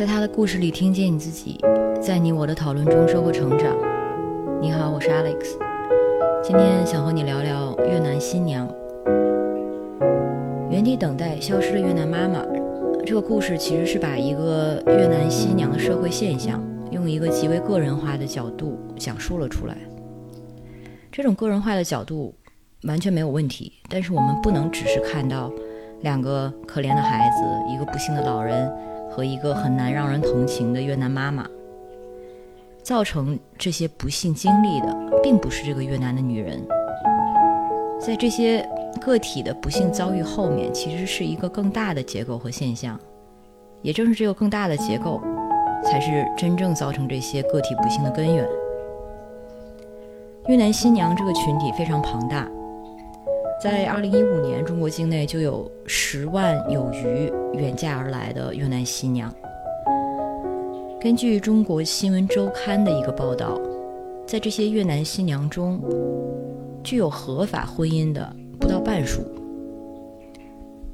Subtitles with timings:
[0.00, 1.60] 在他的故事里听见你自己，
[2.00, 3.76] 在你我的讨论中收获成长。
[4.58, 5.58] 你好，我是 Alex，
[6.42, 8.66] 今天想和你聊聊越南新娘。
[10.70, 12.42] 原地等待消失的越南妈妈，
[13.04, 19.76] 这个故事其实是把一个越南新娘的社会现象，用一个极为个人化的角度讲述了出来。
[21.12, 22.34] 这种个人化的角度
[22.84, 25.52] 完全没有问题，但是我们不能只是看到
[26.00, 28.66] 两个可怜的孩子，一个不幸的老人。
[29.10, 31.46] 和一个很难让人同情的越南妈妈，
[32.82, 36.64] 造成这些不幸经历的，并不是这个越南的女人。
[38.00, 38.66] 在这些
[39.00, 42.98] 个体的不幸遭遇后面，其实是一个更大的结构和现象。
[43.82, 45.20] 也正是这个更大的结构，
[45.82, 48.46] 才是真正造成这些个体不幸的根源。
[50.48, 52.48] 越南新娘这个群体非常庞大。
[53.62, 59.32] 在二零一五年，中国境内就有十万有余远嫁而来的越南新娘。
[61.00, 63.60] 根据中国新闻周刊的一个报道，
[64.26, 65.80] 在这些越南新娘中，
[66.82, 69.22] 具有合法婚姻的不到半数。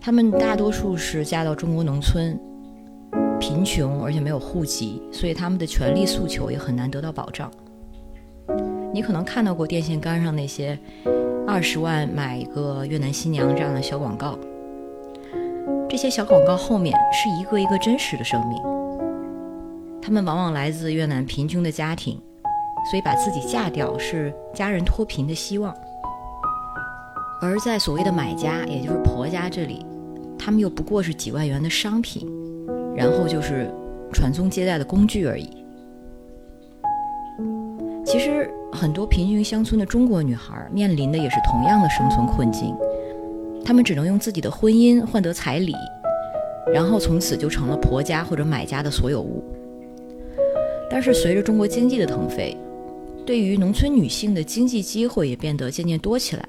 [0.00, 2.38] 她们大多数是嫁到中国农村，
[3.40, 7.50] 贫穷而且没有户籍，所以他们的权利诉求也很难得到保障。
[8.92, 10.78] 你可能看到过电线杆上那些。
[11.46, 14.38] 二十万买一个越南新娘这样的小广告，
[15.94, 18.60] 这些小广告后面是一个一个真实的生命。
[20.02, 22.20] 他们往往来自越南贫穷的家庭，
[22.90, 25.72] 所以把自己嫁掉是家人脱贫的希望。
[27.40, 29.86] 而在所谓的买家，也就是婆家这里，
[30.36, 32.28] 他们又不过是几万元的商品，
[32.96, 33.72] 然后就是
[34.12, 35.64] 传宗接代的工具而已。
[38.04, 38.50] 其实。
[38.74, 42.74] 很多贫穷乡村的中国女孩面临的也是同样的生存困境，
[43.64, 45.74] 他们只能用自己的婚姻换得彩礼，
[46.72, 49.42] 然后从此就成了婆家或者买家的所有物。
[50.90, 52.56] 但是随着中国经济的腾飞，
[53.24, 56.48] 对于农村女性的经济机会也变得渐渐多起来，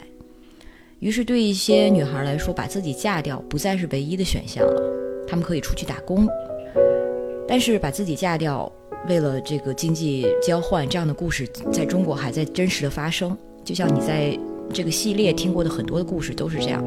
[1.00, 4.82] 于是对一些女孩来说，把自己嫁掉不再是唯一的选项了，
[5.28, 6.28] 她们可以出去打工，
[7.48, 8.72] 但是把自己嫁掉。
[9.08, 13.38] 为了这个经济交换，这样的故事在中国还在真实的发生。
[13.64, 14.36] 就像你在
[14.74, 16.84] 这个系列听过的很多的故事都是这样。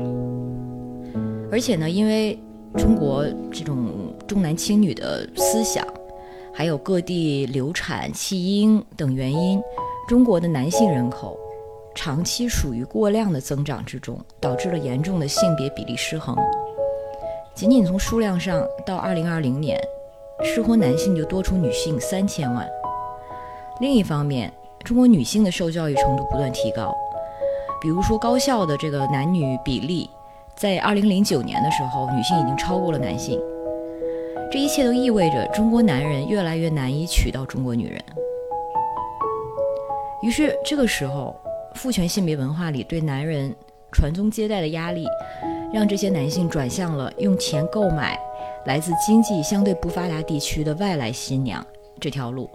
[1.50, 2.38] 而且呢，因为
[2.76, 5.86] 中国这种重男轻女的思想，
[6.52, 9.60] 还有各地流产、弃婴等原因，
[10.06, 11.38] 中国的男性人口
[11.94, 16.36] 长期属于过量的增长之中，导致了严重的性别比例失衡。
[17.54, 19.80] 仅仅从数量上，到二零二零年。
[20.44, 22.64] 适婚男性就多出女性三千万。
[23.80, 24.52] 另一方面，
[24.84, 26.94] 中国女性的受教育程度不断提高，
[27.80, 30.08] 比如说高校的这个男女比例，
[30.58, 33.40] 在二零零九年的时候，女性已经超过了男性。
[34.50, 38.02] 这一切都意味着中国男人越来越难以娶到中国女人。
[40.20, 41.36] 于是，这个时候，
[41.76, 43.54] 父权性别文化里对男人
[43.92, 45.06] 传宗接代的压力，
[45.72, 48.18] 让这些男性转向了用钱购买。
[48.66, 51.64] 来自经济相对不发达地区的外来新娘
[52.00, 52.50] 这条路，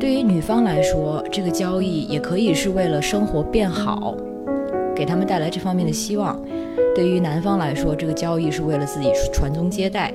[0.00, 4.14] 对于女方来说，这个交易也可以是为了生活变好，
[4.98, 6.36] 给他们带来这方面的希望；
[6.92, 10.12] 对于男方来说，这个交易是为了自己传宗接代。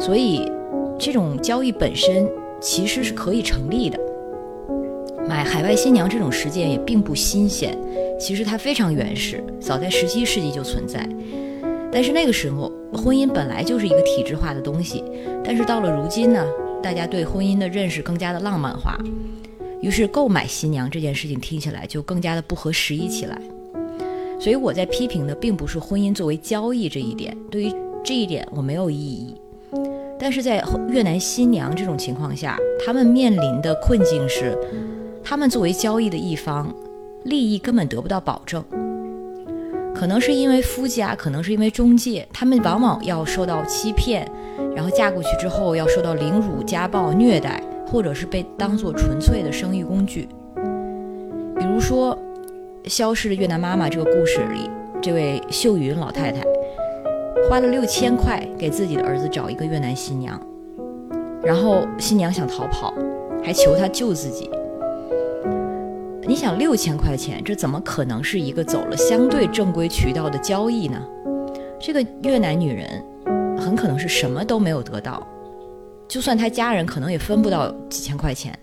[0.00, 0.50] 所以，
[0.98, 2.28] 这种交易本身
[2.60, 3.96] 其实是可以成立的。
[5.28, 7.78] 买海外新娘这种实践也并不新鲜，
[8.18, 11.08] 其实它非常原始，早在十七世纪就存在。
[11.92, 15.04] 但是那个时候，婚姻本来就是一个体制化的东西。
[15.44, 16.44] 但是到了如今呢，
[16.82, 18.98] 大家对婚姻的认识更加的浪漫化，
[19.80, 23.40] 于是购买新娘这件事情听起来就更加的不合时宜起来。
[24.38, 27.72] 所以我在批评的并不是婚姻作为交易这一点，对于
[28.04, 29.34] 这一点我没有异议。
[30.18, 34.56] 但是在越南新娘这种情况下，他们面临的困境是，
[35.22, 36.74] 他们作为交易的一方，
[37.24, 38.64] 利益根本得不到保证。
[39.94, 44.30] 可能是因为夫家，可能是因为中介，他们往往要受到欺骗，
[44.74, 50.28] 然后嫁过去之后要受到凌辱、家暴、虐待，或者是被当做纯粹的生育工具。
[51.58, 52.14] 比如说，
[52.86, 54.70] 《消失的越南妈妈》这个故事里，
[55.02, 56.40] 这位秀云老太太
[57.48, 60.40] 花了六千块给自己的儿子找一个越南新娘，
[61.42, 62.94] 然后新娘想逃跑，
[63.42, 64.48] 还求他救自己。
[66.22, 71.00] 你想六千块钱，这怎么可能是一个走了相对正规渠道的交易呢？
[71.80, 73.04] 这个越南女人
[73.58, 75.26] 很可能是什么都没有得到，
[76.06, 78.56] 就算她家人可能也分不到几千块钱。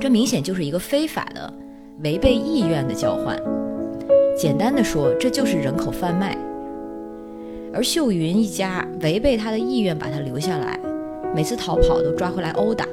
[0.00, 1.52] 这明显就是一个非法的、
[2.02, 3.40] 违背意愿的交换。
[4.36, 6.36] 简单的说，这就是人口贩卖。
[7.72, 10.78] 而秀云一家违背他的意愿把他留下来，
[11.34, 12.86] 每次逃跑都抓回来殴打，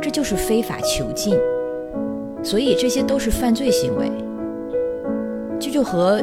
[0.00, 1.34] 这就是非法囚禁。
[2.42, 4.10] 所以这些都是犯罪行为，
[5.58, 6.20] 这就和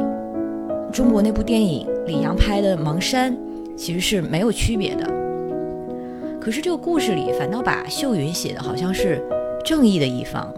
[0.92, 3.34] 中国那部电影李阳拍的《盲山》
[3.76, 5.06] 其实是没有区别的。
[6.40, 9.22] 可是这个故事里反倒把秀云写的好像是
[9.66, 10.54] 正义的一方，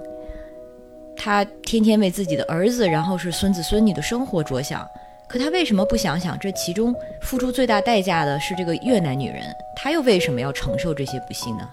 [1.17, 4.88] 他天天为自己的儿子，然后是孙子孙女的生活着想。
[5.27, 9.44] 可他为什么不想想，这其中付出最大代价的是这个越南女人？
[9.75, 11.67] 她又为什么要承受这些不幸呢？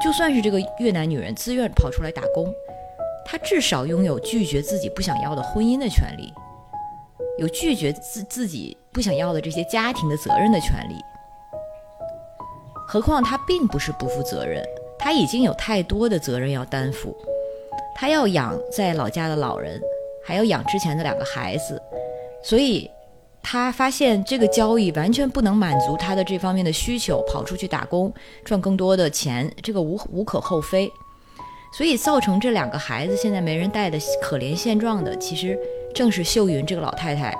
[0.00, 2.46] 就算是这个越南女人自愿跑出来打工，
[3.24, 6.32] 她至少拥有拒绝自己不想要的婚姻的权利，
[7.38, 10.94] 有拒绝自自己不想要的这些家庭的责任的权利。
[12.86, 14.64] 何况她并不是不负责任，
[14.96, 17.16] 她已经有太多的责任要担负，
[17.96, 19.80] 他要养在老家的老人，
[20.24, 21.80] 还要养之前的两个孩子，
[22.44, 22.88] 所以。
[23.48, 28.12] 他发现这个交易完全不能满足他的这方面的需求，跑出去打工
[28.44, 30.90] 赚更多的钱，这个无无可厚非。
[31.78, 35.56] 所以造成这两个孩子现在没人带的可怜现状的，其实
[35.94, 37.32] 正是秀云这个老太太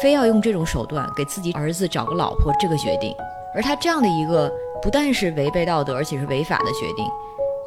[0.00, 3.14] 非要用这种手段给自己儿子找个老婆这个决定。
[3.54, 4.50] 而他这样的一个
[4.80, 7.06] 不但是违背道德，而且是违法的决定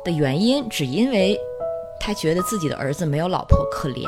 [0.04, 1.38] 的原因，只因为
[2.02, 4.08] 他觉得自己的儿子没有老婆可怜。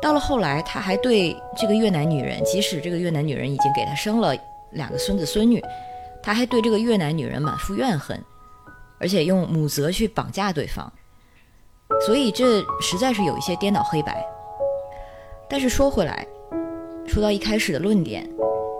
[0.00, 4.36] 到了后来，他还对这个越南女人，即使这个越南女人已经给他生了
[4.72, 5.60] 两个孙子孙女，
[6.22, 8.22] 他还对这个越南女人满腹怨恨，
[9.00, 10.92] 而且用母责去绑架对方，
[12.06, 14.24] 所以这实在是有一些颠倒黑白。
[15.48, 16.24] 但是说回来，
[17.06, 18.28] 说到一开始的论点，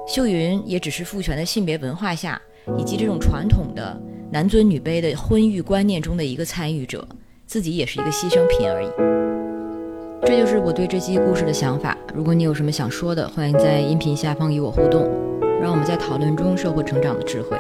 [0.07, 2.41] 秀云也只是父权的性别文化下，
[2.77, 4.01] 以及这种传统的
[4.31, 7.05] 男尊女卑的婚育观念中的一个参与者，
[7.49, 8.89] 自己也是一个牺牲品而已。
[10.27, 11.97] 这就是我对这期故事的想法。
[12.15, 15.09] 如果你有什么想说的，欢迎在音频下方与我互动，
[15.59, 17.57] 让我们在讨论中收获成长的智慧。